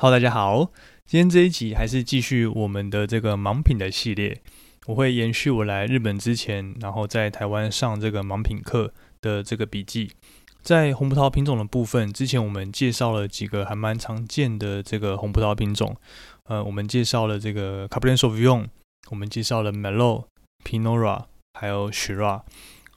[0.00, 0.70] Hello，大家好，
[1.06, 4.40] 今天这一集还是继续我们的这个盲品的系列，
[4.86, 10.12] 我会延续我来日本之前，然后在台湾上这个盲品课的这个笔记。
[10.62, 15.96] 在红葡萄品种的部分，之前我们介绍了几个还蛮常见的这个红葡萄品种，
[16.44, 18.68] 呃，我们介绍了这个 Cabernet Sauvignon，
[19.10, 20.26] 我们介绍了 Merlot、
[20.64, 21.24] Pinot Noir，
[21.54, 22.44] 还有 s h i r a。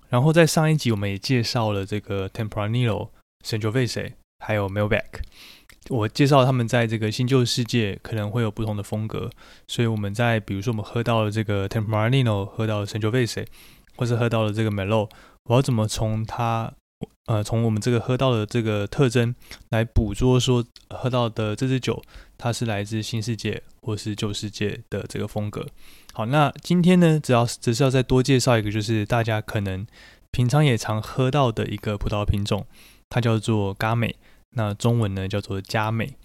[0.10, 3.10] 然后在上一集我们也介绍了这个 Tempranillo、
[3.44, 5.24] Sangiovese，还有 Malbec。
[5.90, 9.30] 我介绍他们在这个新旧世界可能会有不同的风格，
[9.68, 13.48] 所以我们在比如说我们喝到了这个 Tempranillo，喝到了 Sangiovese，
[13.98, 15.10] 或是喝到了这个 Merlot，
[15.46, 16.72] 我要怎么从它
[17.26, 19.34] 呃从我们这个喝到的这个特征
[19.70, 22.02] 来捕捉说喝到的这支酒
[22.38, 25.66] 它是来自新世界或是旧世界的这个风格。
[26.14, 29.88] 好，那今天呢，只要只是要再多介绍一个，就是大家可能
[30.30, 32.68] 平常也常喝到的一个葡萄品种，
[33.10, 34.16] 它叫做嘎美。
[34.54, 36.16] 那中文呢叫做佳美，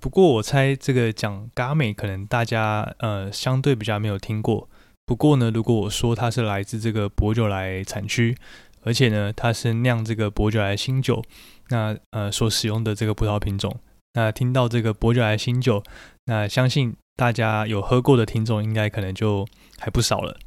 [0.00, 4.68] 不过我猜这个讲嘎美可能大家呃相对比较没有听过。
[5.06, 8.36] 不过呢，如果我说它是来自这个博酒来产区，
[8.82, 11.22] 而且呢它是酿这个博酒来新酒，
[11.68, 13.78] 那呃所使用的这个葡萄品种，
[14.14, 15.82] 那听到这个博酒来新酒，
[16.26, 19.46] 那相信大家有喝过的听众应该可能就
[19.78, 20.38] 还不少了。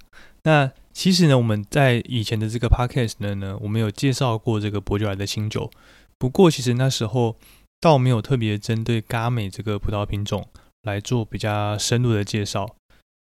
[0.43, 5.71] 那其实呢，我们在以前的这个 podcast 呢，我们有介绍过这个博酒来的新酒。
[6.25, 7.37] 不过，其实那时候
[7.79, 10.49] 倒没有特别针对嘎美这个葡萄品种
[10.81, 12.67] 来做比较深入的介绍，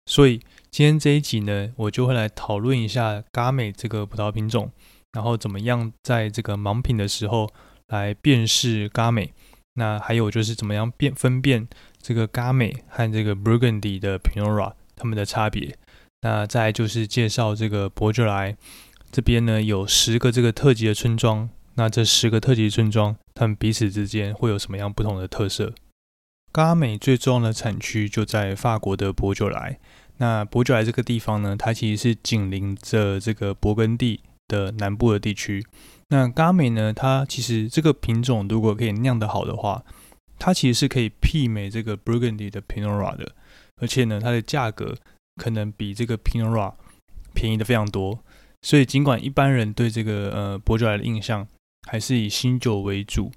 [0.07, 0.39] 所以
[0.71, 4.71] 今天这一集呢，我就会来讨论一下嘎美这个葡萄品种，
[5.11, 7.47] 然后怎么样在这个盲品的时候
[7.89, 9.31] 来辨识嘎美，
[9.75, 11.67] 那还有就是怎么样辨分辨
[12.01, 15.77] 这个嘎美和这个 Burgundy 的 Pinot Noir 它们的差别，
[16.21, 18.57] 那再就是介绍这个伯爵莱
[19.11, 21.47] 这边呢有十个这个特级的村庄。
[21.75, 25.73] 那这十个特级村庄，它们彼此之间会有什么样不同的特色？
[26.51, 29.77] 嘎美最重要的产区就在法国的博酒莱。
[30.17, 35.65] 那博酒莱这个地方呢，它其实是紧邻着这个勃艮第的南部的地区。
[36.07, 39.83] 那嘎美呢，它其实这个品种如果可以酿得好的话，
[40.39, 43.33] 它其实是可以媲美这个 Burgundy 的 Pinot Noir 的，
[43.81, 44.95] 而且呢，它的价格
[45.35, 46.73] 可能比这个 Pinot Noir
[47.33, 48.23] 便宜的非常多。
[48.61, 51.45] 所以尽管一般人对这个呃博酒莱的印象，
[51.85, 53.31] 还是以新酒为主。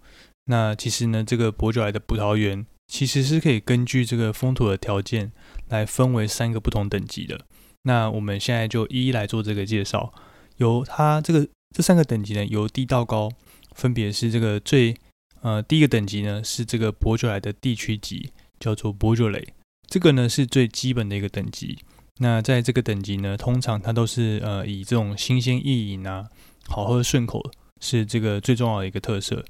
[0.47, 5.31] 那其实呢，这个博酒来的葡萄园其实是可以根据这个风土的条件
[5.69, 7.41] 来分为三个不同等级的。
[7.82, 10.12] 那我们现在就一一来做这个介绍。
[10.56, 13.31] 由它这个这三个等级呢，由低到高，
[13.76, 14.97] 分别是这个最
[15.42, 19.47] 呃第一个等级呢是这个博酒来的地区级，叫做博酒雷，
[19.87, 21.78] 这个呢是最基本的一个等级。
[22.20, 26.28] 那在这个等级呢，通常它都是呃以这种新鲜易饮啊，
[26.66, 27.50] 好喝顺口。
[27.80, 29.44] 是这个最重要的一个特色。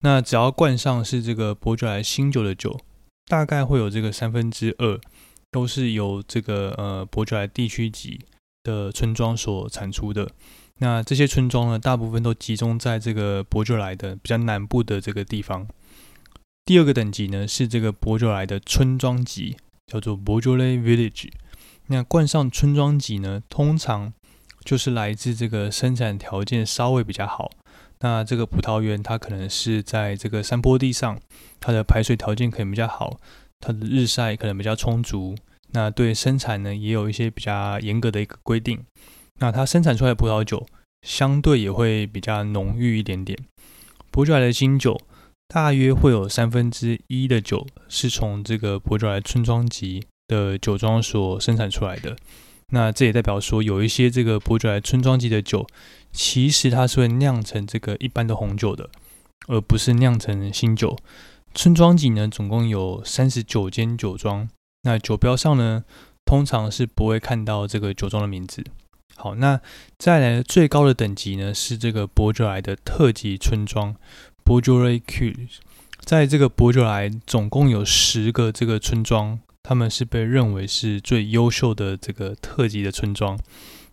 [0.00, 2.80] 那只要灌上是这个伯爵莱新酒的酒，
[3.26, 5.00] 大概会有这个三分之二
[5.50, 8.20] 都是由这个呃伯爵莱地区级
[8.62, 10.30] 的村庄所产出的。
[10.78, 15.66] 那这些村庄呢，大部分都集中在这个伯爵莱的比较南部的这个地方。
[16.64, 19.56] 第二个等级呢是这个伯爵莱的村庄级，
[19.86, 21.30] 叫做伯爵莱 Village。
[21.86, 24.12] 那冠上村庄级呢，通常
[24.62, 27.50] 就是来自这个生产条件稍微比较好。
[28.00, 31.18] 那这个葡萄园，它可能是在这个山坡地上，
[31.58, 33.18] 它的排水条件可能比较好，
[33.60, 35.34] 它的日晒可能比较充足。
[35.72, 38.84] 那对生产呢，也有一些比较严格的一个规定。
[39.40, 40.66] 那它生产出来的葡萄酒，
[41.02, 43.38] 相对也会比较浓郁一点点。
[44.10, 45.00] 伯爵莱的新酒，
[45.48, 52.16] 大约会有三分之一的酒是从这个伯爵莱村庄级的酒庄所生产出来的。
[52.70, 55.66] 那这也代表说，有一些这个伯爵莱村庄级的酒。
[56.10, 58.88] 其实它是会酿成这个一般的红酒的，
[59.46, 60.96] 而不是酿成新酒。
[61.54, 64.48] 村庄级呢，总共有三十九间酒庄。
[64.84, 65.84] 那酒标上呢，
[66.24, 68.64] 通常是不会看到这个酒庄的名字。
[69.16, 69.60] 好，那
[69.98, 73.94] 再来最高的等级呢，是这个伯爵莱的特级村庄
[74.44, 75.36] （Beaujolais Cru）。
[76.00, 79.38] 在这个伯爵莱，总共有十个这个村庄，
[79.68, 83.38] 他们是被认为是最优秀的这个特级的村庄。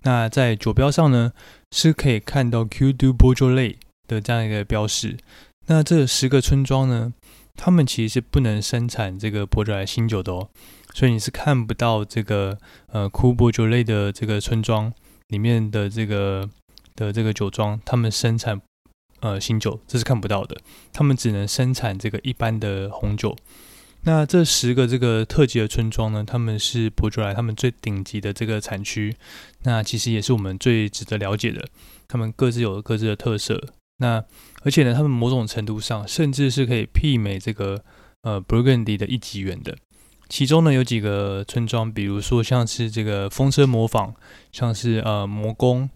[0.03, 1.33] 那在酒标上呢，
[1.69, 3.75] 是可以看到 Q do Beaujolais
[4.07, 5.17] 的这样一个标识。
[5.67, 7.13] 那这十个村庄呢，
[7.57, 10.47] 他们其实是不能生产这个伯爵莱新酒的哦，
[10.93, 12.57] 所以你是看不到这个
[12.87, 14.93] 呃 Q Beaujolais 的这个村庄
[15.27, 16.49] 里面的这个
[16.95, 18.61] 的这个酒庄，他们生产
[19.19, 20.55] 呃新酒，这是看不到的。
[20.93, 23.35] 他们只能生产这个一般的红酒。
[24.05, 29.15] 那这十个这个特级的村庄呢，他们是博爵莱他们最顶级的这个产区，
[29.63, 31.67] 那其实也是我们最值得了解的。
[32.07, 33.59] 他们各自有各自的特色，
[33.97, 34.23] 那
[34.61, 37.83] 而且呢，他们某种程度上甚至是可以媲美这个
[38.21, 39.75] 呃 Burgundy 的一级园的。
[40.29, 44.13] 其中呢有几个村庄，比如说像是这个风车模仿，
[44.51, 45.89] 像是呃魔宫、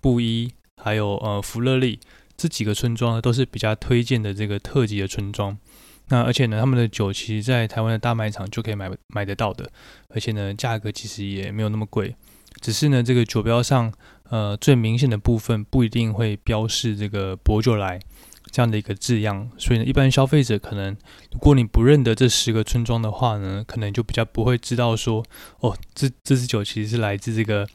[0.00, 1.98] 布衣，还有呃福乐利
[2.36, 5.58] 这几个村庄呢，都是比较推荐的这个特级的村庄。
[6.08, 9.68] 那而且呢，他们的酒其实，在台湾的大卖场就可以买买得到的，
[10.08, 12.14] 而且呢，价格其实也没有那么贵。
[12.60, 13.92] 只是呢，这个酒标上，
[14.30, 17.98] 呃，最明显的部分不一定会标示这个博酒来
[18.52, 20.96] 这样的一个字样，所以呢，一般消费者可能，
[21.32, 25.24] 如果你不认得这十个村庄的话呢，可能就比较不会知道说，
[25.58, 27.66] 哦，这这支酒其实是来自这个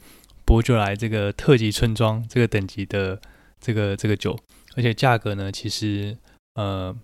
[0.46, 3.20] 博酒来这个特级村庄这个等级的
[3.60, 4.36] 这个这个酒，
[4.74, 6.16] 而且价格呢，其实
[6.54, 6.96] 呃。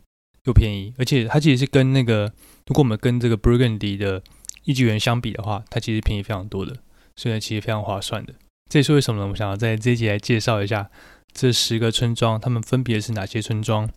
[0.49, 2.33] 又便宜，而且它其实是跟那个，
[2.67, 4.23] 如果我们跟这个 Burgundy 的
[4.65, 6.75] 一级园相比的话，它其实便宜非常多的，
[7.15, 8.35] 所以其实非常划算的。
[8.71, 9.29] 这也是为什么呢？
[9.31, 10.91] 我想要在这一集来介绍一下
[11.33, 13.89] 这十个村庄，它们分别是哪些村庄，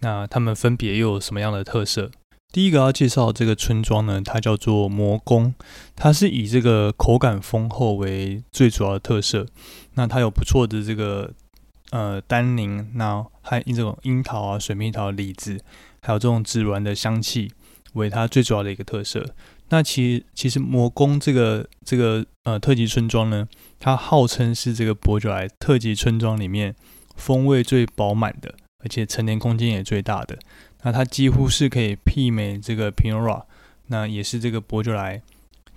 [0.00, 2.10] 那它们分别又有什么样的特色？
[2.52, 5.54] 第一个要介绍这个村庄呢，它叫做魔宫，
[5.96, 9.46] 它是以这个口感丰厚为最主要的特色，
[9.94, 11.32] 那它有不错的这个。
[11.90, 15.60] 呃，单宁，那还以这种樱桃啊、水蜜桃、李子，
[16.04, 17.50] 还有这种紫鸾的香气
[17.94, 19.34] 为它最主要的一个特色。
[19.70, 23.48] 那其实，其实魔宫这个这个呃特级村庄呢，
[23.80, 26.74] 它号称是这个伯爵来特级村庄里面
[27.16, 28.54] 风味最饱满的，
[28.84, 30.38] 而且陈年空间也最大的。
[30.82, 33.44] 那它几乎是可以媲美这个 Pinot Noir，
[33.86, 35.22] 那也是这个伯爵来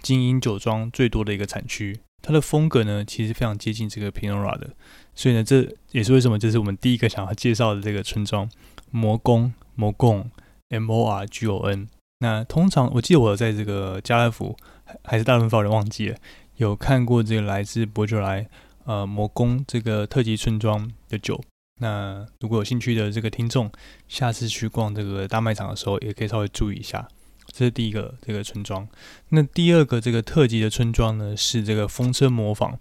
[0.01, 2.01] 精英酒庄最多的一个产区。
[2.21, 4.71] 它的风格呢，其实非常接近这个 Pinot Noir 的。
[5.15, 8.49] 所以呢，这也是为什么这是我们第一个想要介绍的这个村庄——
[8.91, 9.53] 魔宫。
[9.77, 10.29] 魔宫
[10.69, 11.87] M O R G O N。
[12.19, 14.57] 那通常我记得我在这个家乐福
[15.03, 16.17] 还是大润发，人忘记了
[16.55, 18.49] 有看过这个来自伯爵来
[18.85, 21.39] 呃魔宫这个特级村庄的酒。
[21.79, 23.71] 那如果有兴趣的这个听众，
[24.07, 27.07] 下次去逛这个大卖场的时候，也可以稍微注意一下。
[27.51, 28.87] 这是第一个这个村庄。
[29.29, 32.79] 那第二个这个特级的村庄呢，是这个风车模仿。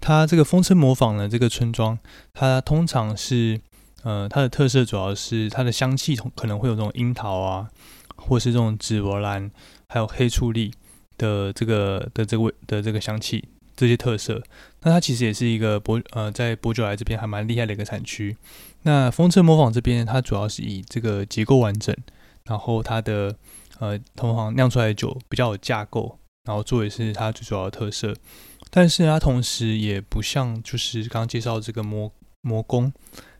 [0.00, 1.98] 它这个风车模仿呢，这个村庄，
[2.32, 3.60] 它通常是，
[4.06, 7.68] 呃，它的特色主要是它的香气可能会有这种樱桃啊，
[8.14, 9.50] 或是这种紫罗兰，
[9.88, 10.72] 还有黑醋栗
[11.18, 14.40] 的这个的这个味的这个香气这些特色。
[14.82, 18.36] 那它其实也是一个博呃在博酒来这边还蛮厉害的一个产区。
[18.82, 21.92] 那风车模仿这边，它主要是以这个结构完整，
[22.44, 23.34] 然后它的
[23.80, 28.14] 呃同行酿出来的酒比较有架构，然后作为是它最主要的特色。
[28.70, 32.12] 但是它同时也不像，就是刚刚介绍这个魔
[32.42, 32.92] 魔宫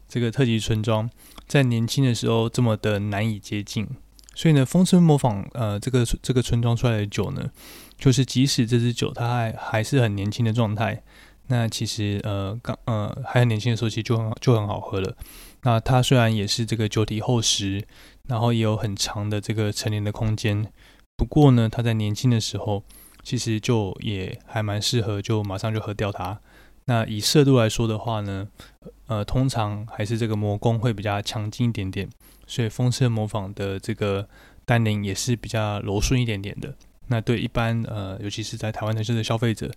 [0.09, 1.09] 这个特级村庄，
[1.47, 3.87] 在年轻的时候这么的难以接近。
[4.35, 7.51] 所以呢，风村模仿呃这个这个村庄出来的酒呢，
[7.99, 11.03] 就是即使这支酒它还还是很年轻的状态，
[11.47, 15.17] 那其实呃刚呃还很年轻的时候，其实就很就很好喝了。
[15.63, 17.85] 那它虽然也是这个酒体厚实，
[18.29, 20.71] 然后也有很长的这个陈年的空间，
[21.17, 22.83] 不过呢，它在年轻的时候。
[23.27, 26.39] 其实就也还蛮适合，就马上就喝掉它。
[26.85, 28.47] 那以色度来说的话呢，
[29.07, 32.09] 呃，通常还是这个魔宫会比较强劲一点点，
[32.47, 34.29] 所以风车模仿的这个
[34.65, 36.75] 单宁也是比较柔顺一点点的。
[37.09, 39.71] 那对一般呃，尤其是在台湾的这个消费者，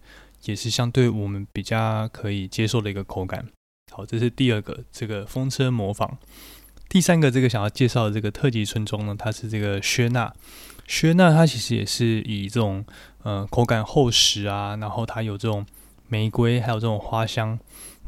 [0.46, 3.46] 也是相对我们比较可以接受的一个口感。
[3.92, 6.18] 好，这是第二个这个风车模仿。
[6.88, 10.34] 第三个这个想要介绍的这个特级村庄呢，它是这个薛纳。
[10.88, 12.84] 薛纳它其实也是以这种
[13.22, 15.64] 呃口感厚实啊，然后它有这种
[16.08, 17.60] 玫瑰，还有这种花香。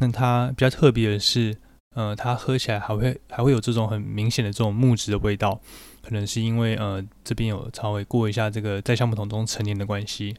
[0.01, 1.55] 那它比较特别的是，
[1.95, 5.61] 呃，它喝起来还会还会有这种很明显的这种木质的味道，
[6.01, 10.35] 可能是因为呃这边有稍微过一下这个在橡木桶中陈年的关系。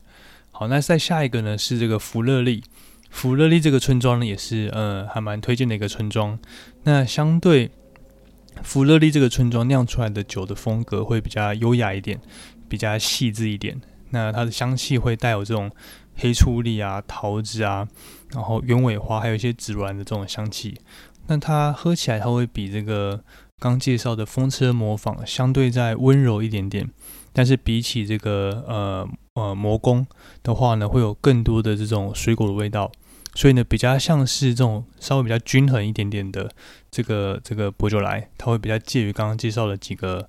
[0.50, 2.62] 好，那再下一个呢是这个福乐利，
[3.08, 6.38] 福乐利这个村庄呢也是呃还蛮推荐的一个村庄。
[6.82, 7.70] 那相对。
[8.62, 12.20] 福乐利这个村庄酿出来的酒的风格会比较优雅一点，
[12.68, 13.80] 比较细致一点。
[14.10, 15.70] 那它的香气会带有这种
[16.16, 17.88] 黑醋栗啊、桃子啊，
[18.32, 20.78] 然后鸢尾花，还有一些紫鸾的这种香气。
[21.28, 23.22] 那它喝起来，它会比这个
[23.58, 26.90] 刚介绍的风车模仿相对再温柔一点点。
[27.32, 30.06] 但是比起这个呃呃魔宫
[30.42, 32.92] 的话呢，会有更多的这种水果的味道。
[33.34, 36.50] 所以呢，比较像是这种稍微比较均衡一点点的
[36.90, 40.28] 这个这个博酒来，它会比较介于刚刚介绍的几个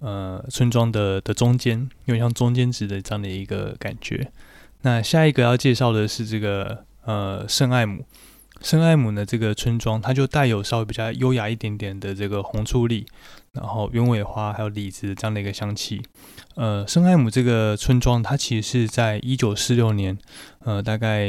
[0.00, 4.32] 呃村庄的的中间，有点像中间值的这样的一个感觉。
[4.82, 8.04] 那下一个要介绍的是这个呃圣艾姆，
[8.60, 13.06] 圣艾姆呢这个村庄，它就带有稍微比较优雅一点点的这个红醋栗，
[13.52, 16.02] 然后鸢尾花还有李子这样的一个香气。
[16.54, 20.18] 呃，圣艾姆这个村庄，它其实是在一九四六年，
[20.60, 21.28] 呃，大概。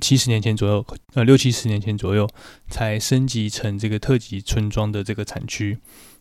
[0.00, 2.28] 七十年前左右，呃，六七十年前左右
[2.68, 5.78] 才升级成这个特级村庄的这个产区。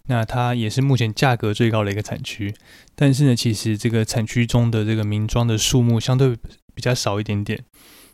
[0.08, 2.54] 那它也是目前价格最高的一个产区。
[2.96, 6.36] 但是呢，其实这个产区中的这个名庄的数目相对
[6.74, 7.64] 比较少一点点。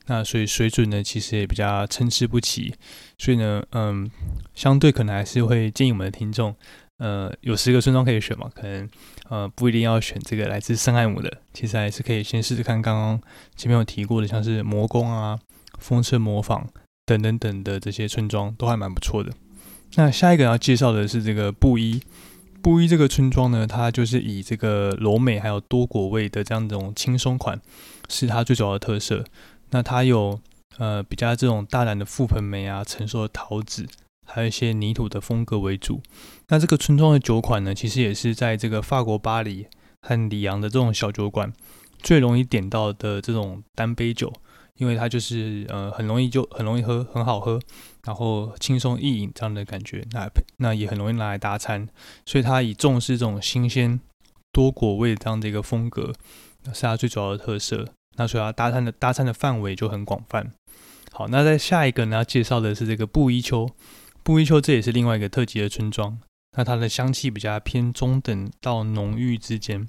[0.09, 2.73] 那所以水准呢，其实也比较参差不齐。
[3.17, 4.09] 所以呢，嗯，
[4.55, 6.55] 相对可能还是会建议我们的听众，
[6.99, 8.89] 呃，有十个村庄可以选嘛，可能
[9.29, 13.21] 呃不一定要选这个来自圣爱姆的，其实还是可以先试试看刚刚
[13.57, 15.37] 前面有提过的，像是魔宫啊、
[15.77, 16.69] 风车模仿
[17.05, 19.33] 等等等的这些村庄都还蛮不错的。
[19.95, 22.01] 那下一个要介绍的是这个布衣，
[22.61, 27.59] 布衣这个村庄呢，它就是以这个柔美还有多果味的这样一种轻松款
[28.09, 29.23] 是它最主要的特色。
[29.71, 30.39] 那它有
[30.77, 33.87] 呃比较这种大胆的覆盆梅啊，成熟的桃子，
[34.25, 36.01] 还有一些泥土的风格为主。
[36.49, 39.65] 那这个村庄的酒款呢，其实也是在这个法国巴黎
[40.01, 41.51] 和里昂的这种小酒馆
[42.01, 44.31] 最容易点到的这种单杯酒，
[44.77, 47.59] 因为它就是呃很容易就很容易喝，很好喝，
[48.05, 50.03] 然后轻松易饮这样的感觉。
[50.11, 51.87] 那那也很容易拿来搭餐，
[52.25, 53.99] 所以它以重视这种新鲜
[54.51, 56.13] 多果味这样的一个风格，
[56.73, 57.87] 是它最主要的特色。
[58.17, 60.51] 那所以它搭餐的搭餐的范围就很广泛。
[61.11, 63.69] 好，那在下一个呢，要介绍的是这个布依丘。
[64.23, 66.19] 布依丘这也是另外一个特级的村庄。
[66.57, 69.87] 那它的香气比较偏中等到浓郁之间，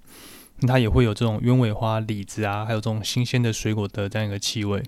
[0.67, 4.83] 它也会有这种鸢尾花、李子啊，还有这种新鲜的水果的这样一个气味。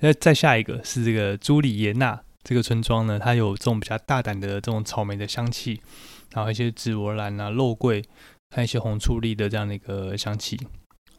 [0.00, 5.80] 那再下一个是这个朱里耶纳这个村庄呢，它有这种比较大胆的这种草莓的香气，
[6.32, 8.02] 然后一些紫罗兰啊、肉桂，
[8.54, 10.58] 还有一些红醋栗的这样的一个香气。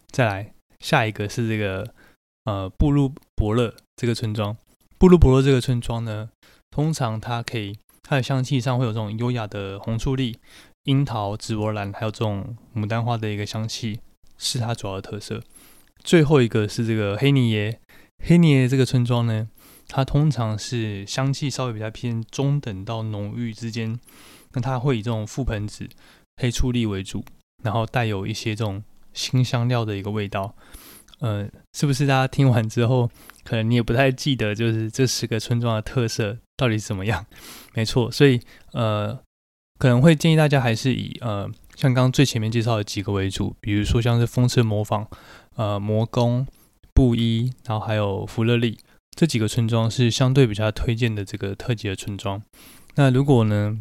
[0.09, 0.53] 再来。
[0.81, 1.93] 下一个是这个
[2.45, 4.57] 呃布鲁伯勒这个村庄，
[4.97, 6.31] 布鲁伯勒这个村庄呢，
[6.71, 10.39] 通常它可以它的香气上会有这种优雅的红醋栗、
[10.83, 13.99] 樱桃、紫罗兰，还有这种牡丹花的一个香气，
[14.37, 15.41] 是它主要的特色。
[16.03, 17.79] 最后一个是这个黑尼耶，
[18.25, 19.47] 黑尼耶这个村庄呢，
[19.87, 23.99] 它通常是香气稍微比较偏中等到浓郁之间，
[24.53, 25.87] 那它会以这种覆盆子、
[26.41, 27.23] 黑醋栗为主，
[27.63, 28.83] 然后带有一些这种。
[29.13, 30.55] 新香料的一个味道，
[31.19, 33.11] 呃，是不是大家听完之后，
[33.43, 37.25] 可能你也不太记得，就是这十个村庄的特色到底怎么样？
[37.75, 38.39] 没错，所以
[38.71, 39.19] 呃，
[39.81, 45.07] 可能会建议大家还是以呃，像刚最前面介绍的几个为主，比如说像是风车模仿、
[45.55, 46.45] 呃，魔宫、
[46.93, 48.77] 布衣，然后还有福乐利
[49.17, 52.39] 这几个村庄是相对比较推荐的这个特级的村庄。
[52.93, 53.75] 那如果呢，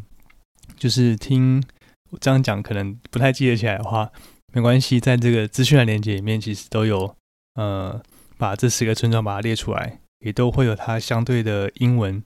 [0.75, 1.63] 就是听
[2.09, 4.09] 我这样讲，可能不太记得起来的话。
[4.53, 7.15] 没关系，在这个资讯的连接里面，其实都有
[7.53, 8.01] 呃
[8.39, 12.23] 把这十个村庄把它列出来，也都会有它相对的英文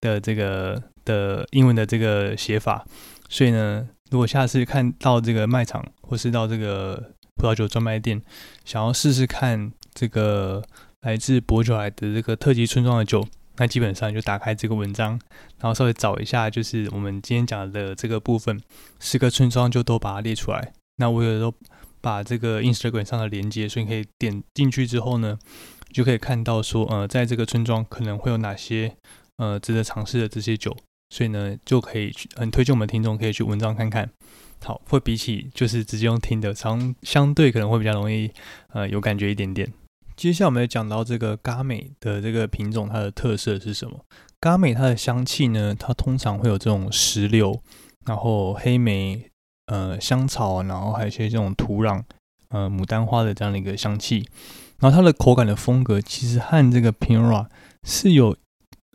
[0.00, 2.84] 的这个的英文的这个写法。
[3.28, 8.20] 所以呢，如果下次看到这个卖场或是到这个葡萄酒专卖店，
[8.64, 10.62] 想要试试看这个
[11.00, 15.18] 来自博酒来的这个特级村庄的酒，那基本上就打开这个文章，
[15.60, 18.60] 然后稍微找一下，就是我们今天讲的这个部分，
[19.00, 20.72] 十个村庄就都把它列出来。
[20.96, 21.52] 那我有时候
[22.00, 25.38] 把这个 Instagram 上的连接，所以可以点进去之后呢，
[25.92, 28.96] 就可以看到说，呃，在这个村庄可能会有哪些
[29.36, 30.76] 呃值得尝试的这些酒，
[31.10, 34.10] 所以呢，就可以去很推荐我们听众可以去文章看看。
[34.64, 38.30] 好，会比起就是直接用听的，相相对可能会比较容易
[38.72, 39.72] 呃有感觉一点点。
[40.16, 44.04] 接下来我们要讲到这个嘎美的这个品种，它的特色是什么？
[44.40, 47.62] 嘎美它的香气呢，它通常会有这种石榴，
[48.06, 49.30] 然后黑莓。
[49.70, 52.02] 呃，香草，然后还有一些这种土壤，
[52.48, 54.26] 呃，牡丹花的这样的一个香气，
[54.78, 57.48] 然后它的口感的风格其实和这个 Pinot
[57.84, 58.34] 是有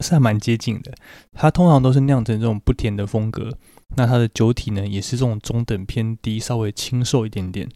[0.04, 0.94] 是还蛮接近的。
[1.32, 3.50] 它通常都是酿成这种不甜的风格，
[3.96, 7.68] 那它的酒体呢也是这种中等偏低，稍微清瘦一点点。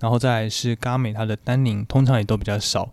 [0.00, 2.90] 然后再是嘎美，它的单宁通常也都比较少，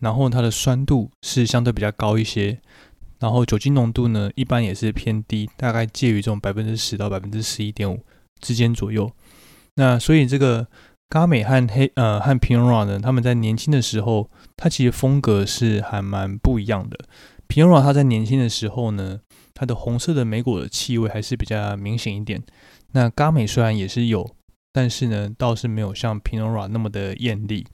[0.00, 2.60] 然后它的酸度是相对比较高一些，
[3.18, 7.98] 然后酒精浓度呢一般也是偏低，大概介于这种百分之十到百分之十一点五。
[8.40, 9.08] 之间左右，
[9.76, 10.66] 那所以这个
[11.08, 16.98] 嘎美和黑呃和 Pinot 呢，他们在年轻的时候，它其实风格是还蛮不一样的。
[17.52, 19.20] Pinot 它在年轻的时候呢，
[19.52, 22.42] 它的红色的莓果的气味还是比较明显一点。
[22.92, 24.34] 那嘎美虽然也是有，
[24.72, 27.66] 但是呢，倒是没有像 Pinot 那么的艳丽。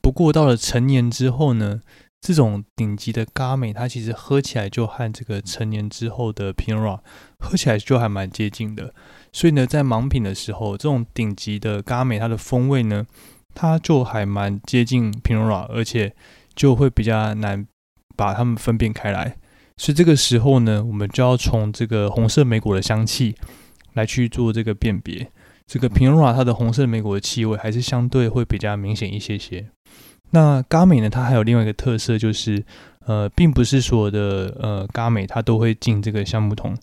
[0.00, 1.80] 不过到了成年之后呢，
[2.20, 7.00] 这种顶级的嘎美，它其实喝起来就和这个成年之后的 Pinot
[7.40, 8.94] 喝起来就还蛮接近的。
[9.32, 13.04] 所以呢，在盲品的时候，这种顶级的嘎美，它的风味呢，
[13.56, 16.14] 它就还蛮接近 Pinot，而且
[16.54, 17.66] 就会比较难
[18.20, 19.36] 把它们分辨开来。
[19.78, 23.34] 所以这个时候呢，我们就要从这个红色莓果的香气
[23.94, 25.26] 来去做这个辨别。
[25.66, 29.70] 这个 Pinot 它的红色莓果的气味还是相对会比较明显一些些。
[30.32, 32.62] 那嘎美呢，它还有另外一个特色，就是
[33.06, 36.76] 呃，并不是所有的呃咖美它都会进这个橡木桶，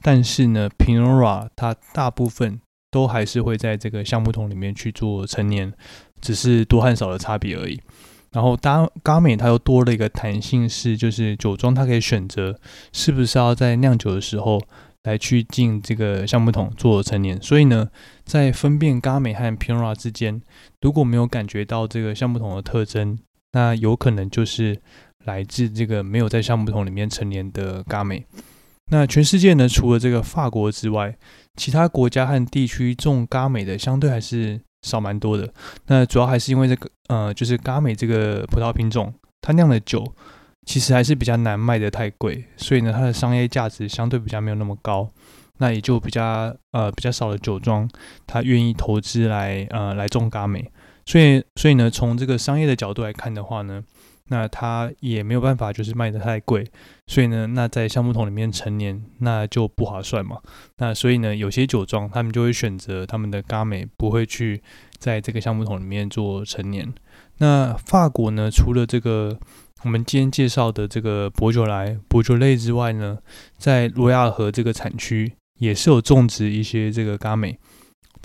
[0.00, 2.60] 但是呢，Pinora 它大部分
[2.90, 5.72] 都还是会在这个橡木桶里面去做陈年，
[6.20, 7.80] 只是多和少的差别而已。
[8.34, 12.58] 然后，咖咖美它又多了一个弹性，是就是酒庄它可以选择
[12.92, 14.60] 是不是要在酿酒的时候
[15.04, 17.40] 来去进这个橡木桶做陈年。
[17.40, 17.88] 所以呢，
[18.24, 20.42] 在分辨咖美和 Pinot 之间，
[20.80, 23.16] 如果没有感觉到这个橡木桶的特征，
[23.52, 24.80] 那有可能就是
[25.24, 28.26] 来自这个没有在橡木桶里面陈年的咖美。
[28.90, 31.16] 那全世界呢，除了这个法国之外，
[31.54, 34.60] 其他国家和地区种咖美的相对还是。
[34.84, 35.52] 少蛮多的，
[35.86, 40.04] 那主要还是因为这个，呃，就是嘎美这个葡萄品种，它酿的酒
[40.64, 45.10] 其实还是比较难卖的太贵，所以呢，它的商业价值相对比较没有那么高，
[45.58, 47.88] 那也就比较呃比较少的酒庄，
[48.26, 50.70] 它愿意投资来呃来种嘎美，
[51.06, 53.82] 所以所以呢，从这个商业的角度来看的话呢。
[54.30, 56.66] 那它也没有办法，就是卖的太贵，
[57.06, 60.38] 所以呢，那在橡木桶里面陈年，那就不划算嘛。
[60.78, 64.62] 那所以呢，有些酒庄他们就会选择他们的咖美不会去
[64.98, 66.90] 在这个橡木桶里面做陈年。
[67.38, 69.38] 那法国呢，除了这个
[69.82, 73.18] 我们今天介绍的这个博酒来、博酒类之外呢，
[73.58, 77.58] 在罗亚河这个产区也是有种植一些这个咖美。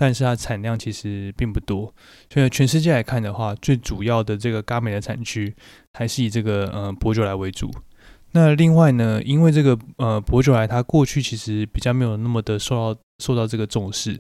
[0.02, 1.94] 但是它产量其实并不多，
[2.34, 5.54] 所以全世界来看的话，最主要的这个咖美的产区
[5.92, 7.70] 还是以这个呃博酒来为主。
[8.32, 14.18] 那另外呢，因为这个呃博酒来它过去其实比较没有那么的受到受到这个重视，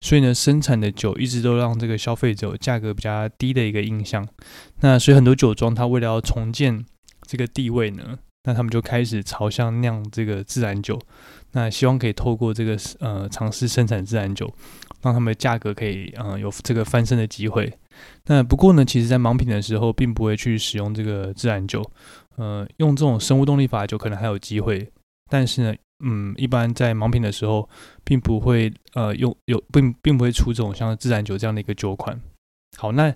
[0.00, 4.26] 所以呢生产的酒一直都让这个消费者价格比较低的一个印象。
[4.80, 6.84] 那所以很多酒庄它为了要重建
[7.28, 10.98] 这个地位呢，那他们就开始朝向酿这个自然酒，
[11.52, 14.52] 那希望可以透过这个呃尝试生产自然酒。
[15.02, 17.72] 让他们的价格可以，嗯，有这个翻身的机会。
[18.26, 21.84] 那不过呢，其实在盲品的时候，并不会去使用这个自然酒，
[22.36, 24.88] 呃，用这种生物动力法酒可能还有机会。
[25.28, 27.68] 但是呢，嗯，一般在盲品的时候，
[28.04, 32.20] 并不会，呃，用有并并不会出这种像自然酒这样的一个酒款。
[32.78, 33.14] 好，那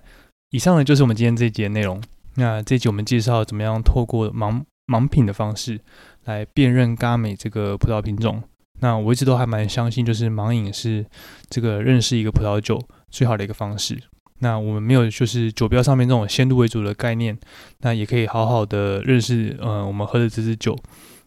[0.51, 2.01] 以上呢就是我们今天这一集的内容。
[2.35, 5.79] 那这一集我们介绍怎么样透过盲盲品的方式
[6.25, 8.43] 来辨认嘎美这个葡萄品种。
[8.79, 11.05] 那我一直都还蛮相信，就是盲饮是
[11.49, 13.97] 这个认识一个葡萄酒最好的一个方式。
[14.39, 17.35] 那我们没有就是酒标上面这种先入为主的概念，
[17.79, 20.77] 那也可以好好的认识，呃，我们喝的这支酒。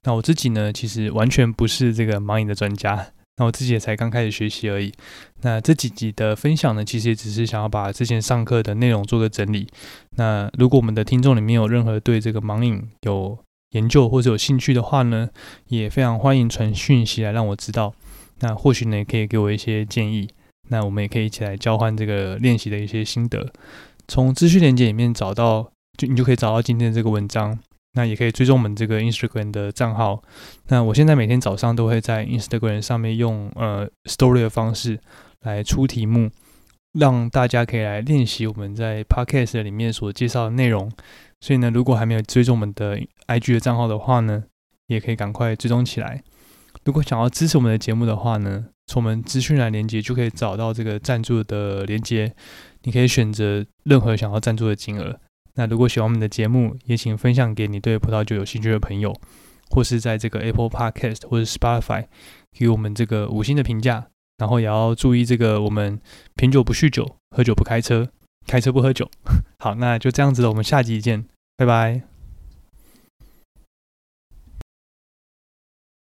[0.04, 4.92] 那我自己呢，其实完全不是这个盲饮的专家，那我自己也才刚开始学习而已。
[5.42, 9.66] 那这几集的分享呢，其实也只是想要把之前上课的内容做个整理。
[10.16, 13.36] 那如果我们的听众里面有任何对这个盲饮有
[13.70, 15.28] 研究或者有兴趣的话呢，
[15.68, 17.94] 也非常欢迎传讯息来让我知道。
[18.40, 20.28] 那或许呢，也可以给我一些建议。
[20.68, 23.52] 那我们也可以一起来交换这个练习的一些心得。
[24.06, 27.58] 从资讯链接里面找到，就你就可以找到今天这个文章。
[27.94, 30.22] 那也可以追踪我们这个 Instagram 的账号。
[30.68, 35.00] 那我现在每天早上都会在 Instagram 上面用呃 Story 的方式
[35.40, 36.30] 来出题目，
[36.92, 40.88] 让大家可以来练习我们在 Podcast 里面所介绍的内容。
[41.40, 44.44] 所以呢，如果还没有追踪我们的 IG 的账号的话呢，
[44.86, 46.22] 也可以赶快追踪起来。
[46.84, 52.34] 如果想要支持我们的节目的话呢，从我们资讯栏连接就可以找到这个赞助的连接，
[52.82, 55.18] 你可以选择任何想要赞助的金额。
[55.54, 59.14] 那如果喜欢我们的节目，也请分享给你对葡萄酒有兴趣的朋友，
[59.70, 62.06] 或是在这个 Apple Podcast 或者 Spotify
[62.52, 64.08] 给我们这个五星的评价。
[64.38, 66.00] 然后也要注意这个，我们
[66.34, 68.08] 品酒不酗酒，喝酒不开车。
[68.50, 69.08] 开车不喝酒，
[69.62, 71.24] 好，那就这样子了，我们下集见，
[71.56, 72.09] 拜拜。